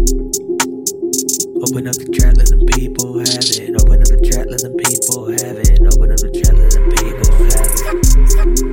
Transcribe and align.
Open 0.00 1.84
up 1.84 1.92
the 1.92 2.08
trap, 2.16 2.32
let 2.40 2.48
them 2.48 2.64
people 2.72 3.20
have 3.20 3.44
it. 3.52 3.68
Open 3.76 4.00
up 4.00 4.08
the 4.08 4.16
trap, 4.24 4.48
let 4.48 4.64
them 4.64 4.72
people 4.80 5.28
have 5.28 5.60
it. 5.60 5.76
Open 5.76 6.08
up 6.08 6.16
the 6.24 6.32
trap, 6.40 6.56
let 6.56 6.72
them 6.72 6.88
people 6.88 7.28
have 7.36 7.68
it. 7.68 7.84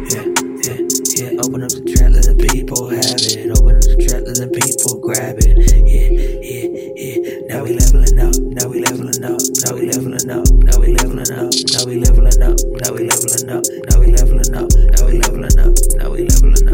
Yeah, 0.07 0.23
yeah, 0.63 0.79
yeah. 1.19 1.43
Open 1.43 1.67
up 1.67 1.71
the 1.75 1.83
trap, 1.83 2.15
let 2.15 2.31
them 2.31 2.39
people 2.39 2.87
have 2.87 3.19
it. 3.27 3.43
Open 3.59 3.75
up 3.75 3.83
the 3.83 3.99
trap, 4.07 4.23
let 4.23 4.39
them 4.39 4.55
people 4.55 5.03
grab 5.03 5.35
it. 5.43 5.51
Yeah, 5.83 6.15
yeah, 6.47 6.95
yeah. 6.95 7.51
Now 7.51 7.67
we 7.67 7.75
leveling 7.75 8.23
up. 8.23 8.31
Now 8.55 8.71
we 8.71 8.79
leveling 8.79 9.19
up. 9.27 9.43
Now 9.67 9.75
we 9.75 9.83
leveling 9.83 10.31
up. 10.31 10.47
Now 10.63 10.79
we 10.79 10.95
leveling 10.95 11.27
up. 11.35 11.51
Now 11.51 11.83
we 11.83 11.99
leveling 11.99 12.39
up. 12.39 12.55
Now 12.55 12.95
we 12.95 13.03
leveling 13.03 13.51
up. 13.51 13.67
Now 13.83 13.99
we 13.99 14.15
leveling 14.15 14.55
up. 14.55 14.71
Now 14.95 15.03
we 15.03 15.19
leveling 15.19 15.59
up. 15.59 15.75
Now 15.99 16.07
we 16.07 16.23
leveling 16.23 16.63
up. 16.63 16.66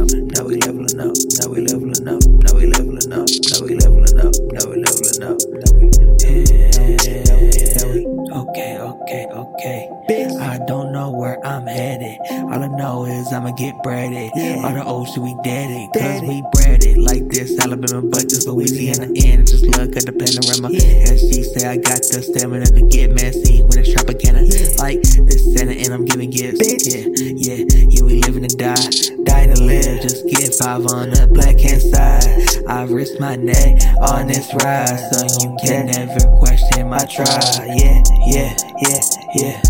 Okay, 9.34 9.90
okay. 10.04 10.38
I 10.38 10.60
don't 10.66 10.92
know 10.92 11.12
where 11.12 11.44
I'm 11.46 11.66
headed. 11.66 12.18
All 12.30 12.64
I 12.64 12.68
know 12.68 13.06
is 13.06 13.32
I'ma 13.34 13.52
get 13.52 13.76
breaded. 13.84 14.32
All 14.64 14.74
the 14.74 14.84
old 14.86 15.08
shit 15.10 15.24
we 15.24 15.36
dead 15.44 15.70
it. 15.72 15.90
Cause 16.00 16.22
we 16.22 16.44
breaded 16.54 16.98
like 16.98 17.28
this. 17.28 17.60
Alabama, 17.60 18.02
but 18.08 18.30
this 18.30 18.46
Louisiana 18.48 19.08
end. 19.16 19.48
Just 19.48 19.66
look 19.66 19.96
at 19.98 20.06
the 20.06 20.14
panorama. 20.14 20.70
And 20.70 21.20
she 21.20 21.44
say 21.44 21.68
I 21.68 21.78
got 21.78 22.02
the 22.02 22.22
stamina 22.22 22.66
to 22.66 22.88
get 22.88 23.12
messy 23.12 23.62
when 23.64 23.80
it's 23.80 23.94
propaganda. 23.94 24.42
Like 24.78 25.02
this 25.02 25.44
Santa 25.54 25.74
and 25.74 25.94
I'm 25.94 26.06
giving 26.06 26.30
gifts. 26.30 26.62
Yeah, 26.86 27.06
yeah, 27.18 27.64
yeah, 27.66 28.04
we 28.04 28.22
living 28.22 28.48
to 28.48 28.56
die. 28.56 28.76
Die 29.24 29.46
to 29.48 29.58
live. 29.64 30.02
Just 30.02 30.28
get 30.28 30.54
five 30.56 30.86
on 30.88 31.10
the 31.10 31.28
black 31.32 31.60
hand 31.60 31.82
side. 31.82 32.68
I 32.68 32.84
risk 32.86 33.20
my 33.20 33.36
neck 33.36 33.82
on 34.00 34.28
this 34.28 34.54
ride. 34.62 35.00
So 35.12 35.26
you 35.42 35.56
can 35.64 35.88
never 35.88 36.20
question 36.40 36.90
my 36.90 37.04
try. 37.06 37.76
Yeah, 37.76 38.04
yeah, 38.28 38.56
yeah, 38.84 39.00
yeah, 39.36 39.62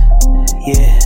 yeah, 0.66 1.00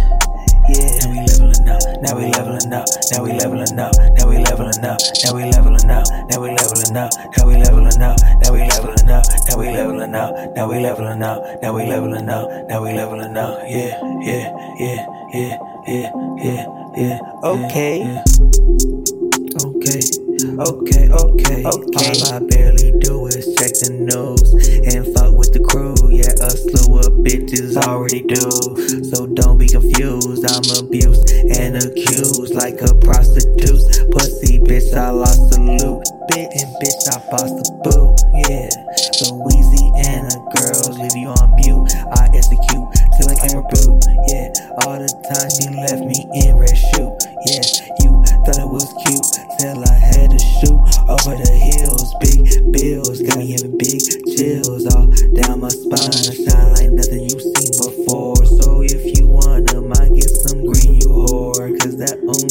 yeah. 0.70 1.00
Now 1.04 1.12
we 1.12 1.20
leveling 1.28 1.68
up, 1.68 1.82
now 2.02 2.16
we 2.16 2.26
leveling 2.32 2.74
up, 2.74 2.86
now 3.12 3.24
we 3.24 3.34
leveling 3.34 3.80
up, 3.80 3.92
now 4.16 4.28
we 4.28 4.38
leveling 4.38 4.84
up, 4.84 4.98
now 5.24 5.34
we 5.34 5.44
leveling 5.44 5.90
up, 5.90 6.08
now 6.30 6.40
we 6.40 6.48
leveling 6.54 6.98
up, 6.98 7.12
now 7.36 7.46
we 7.46 7.58
leveling 7.58 8.02
up, 8.02 8.16
now 8.44 8.52
we 8.54 8.64
leveling 8.64 9.10
up, 9.10 9.24
now 9.48 9.58
we 9.58 9.68
leveling 9.68 10.14
up, 10.14 10.32
now 10.56 10.68
we 10.68 10.80
leveling 10.80 11.24
up, 11.24 11.62
now 11.62 11.74
we 11.76 11.86
leveling 11.86 12.30
up, 12.30 12.70
now 12.70 12.84
we 12.84 12.94
leveling 12.94 13.38
up. 13.38 13.60
Yeah, 13.68 14.00
yeah, 14.22 14.52
yeah, 14.80 15.06
yeah, 15.34 15.58
yeah, 15.88 16.12
yeah, 16.38 16.66
yeah. 16.96 17.20
Okay. 17.44 18.24
Okay, 19.58 20.00
okay, 20.60 21.10
okay, 21.10 21.64
okay. 21.66 21.66
All 21.66 22.34
I 22.34 22.40
barely 22.40 22.92
do 23.00 23.26
is 23.28 23.56
check 23.56 23.74
the 23.74 23.90
news 24.06 24.54
and 24.94 25.06
fuck 25.16 25.34
with 25.34 25.52
the 25.54 25.60
crew. 25.60 25.96
Bitches 27.28 27.76
already 27.76 28.22
do. 28.24 28.48
So 29.04 29.28
don't 29.28 29.58
be 29.58 29.68
confused. 29.68 30.48
I'm 30.48 30.64
abused 30.80 31.30
and 31.60 31.76
accused 31.76 32.56
like 32.56 32.80
a 32.80 32.96
prostitute. 33.04 33.84
Pussy 34.16 34.60
bitch, 34.60 34.96
I 34.96 35.12
lost 35.12 35.52
the 35.52 35.60
loot. 35.60 36.08
Bit 36.32 36.48
and 36.56 36.72
bitch, 36.80 37.04
I 37.12 37.20
lost 37.36 37.56
the 37.60 37.68
boot. 37.84 38.16
Yeah, 38.48 38.72
the 40.32 40.40
girls 40.56 40.96
leave 41.00 41.18
you 41.20 41.28
on 41.28 41.52
mute. 41.60 41.92
I 42.16 42.32
execute 42.32 42.88
till 43.20 43.28
I 43.28 43.36
came 43.36 43.60
boot. 43.60 44.00
Yeah, 44.32 44.48
all 44.88 44.96
the 44.96 45.12
time 45.28 45.52
she 45.52 45.68
left 45.68 46.04
me 46.08 46.24
in 46.32 46.56
red 46.56 46.76
shoe. 46.76 47.12
Yeah, 47.48 47.64
you 48.00 48.12
thought 48.48 48.60
it 48.60 48.70
was 48.72 48.88
cute 49.04 49.28
till 49.60 49.84
I 49.84 49.98
had 50.00 50.32
to 50.32 50.40
shoot 50.40 50.80
over 51.12 51.36
the 51.36 51.52
hills. 51.52 52.08
Big 52.24 52.57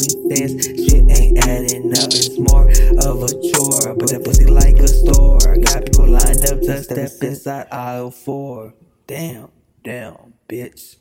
that 0.06 0.50
shit 0.76 1.04
ain't 1.18 1.38
adding 1.46 1.92
up. 1.92 2.10
It's 2.12 2.38
more 2.38 2.68
of 3.04 3.22
a 3.22 3.28
chore, 3.50 3.94
but 3.94 4.08
that 4.10 4.22
pussy 4.24 4.46
like 4.46 4.78
a 4.78 4.88
store. 4.88 5.38
Got 5.38 5.86
people 5.86 6.06
lined 6.08 6.44
up 6.46 6.60
to 6.60 6.82
step 6.82 7.10
inside 7.22 7.66
aisle 7.70 8.10
four. 8.10 8.74
Damn, 9.06 9.50
damn, 9.82 10.34
bitch. 10.48 10.96